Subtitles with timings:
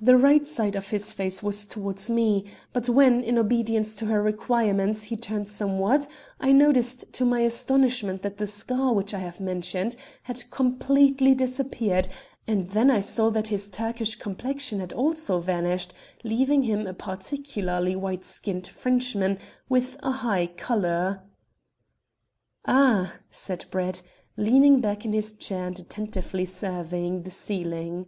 [0.00, 4.22] The right side of his face was towards me, but when, in obedience to her
[4.22, 6.06] requirements, he turned somewhat,
[6.38, 12.08] I noticed to my astonishment that the scar which I have mentioned had completely disappeared,
[12.46, 17.96] and then I saw that his Turkish complexion had also vanished, leaving him a particularly
[17.96, 19.36] white skinned Frenchman,
[19.68, 21.24] with a high colour."
[22.66, 24.02] "Ah!" said Brett,
[24.36, 28.06] leaning back in his chair and attentively surveying the ceiling.